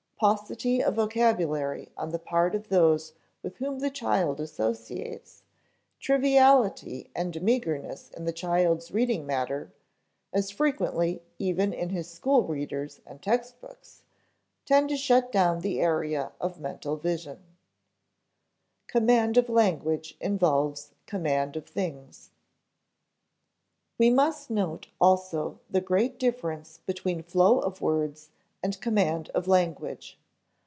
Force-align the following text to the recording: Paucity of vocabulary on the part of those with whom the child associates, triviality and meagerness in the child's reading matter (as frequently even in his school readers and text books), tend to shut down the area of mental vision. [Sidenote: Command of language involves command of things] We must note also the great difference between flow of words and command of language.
Paucity 0.23 0.83
of 0.83 0.93
vocabulary 0.97 1.89
on 1.97 2.11
the 2.11 2.19
part 2.19 2.53
of 2.53 2.69
those 2.69 3.13
with 3.41 3.55
whom 3.57 3.79
the 3.79 3.89
child 3.89 4.39
associates, 4.39 5.41
triviality 5.99 7.09
and 7.15 7.41
meagerness 7.41 8.11
in 8.11 8.25
the 8.25 8.31
child's 8.31 8.91
reading 8.91 9.25
matter 9.25 9.73
(as 10.31 10.51
frequently 10.51 11.23
even 11.39 11.73
in 11.73 11.89
his 11.89 12.07
school 12.07 12.43
readers 12.43 13.01
and 13.07 13.19
text 13.19 13.59
books), 13.61 14.03
tend 14.63 14.89
to 14.89 14.95
shut 14.95 15.31
down 15.31 15.61
the 15.61 15.81
area 15.81 16.33
of 16.39 16.59
mental 16.59 16.97
vision. 16.97 17.39
[Sidenote: 17.39 18.87
Command 18.89 19.37
of 19.39 19.49
language 19.49 20.17
involves 20.21 20.91
command 21.07 21.55
of 21.57 21.65
things] 21.67 22.29
We 23.97 24.11
must 24.11 24.51
note 24.51 24.85
also 24.99 25.61
the 25.67 25.81
great 25.81 26.19
difference 26.19 26.77
between 26.85 27.23
flow 27.23 27.57
of 27.57 27.81
words 27.81 28.29
and 28.63 28.79
command 28.79 29.27
of 29.33 29.47
language. 29.47 30.19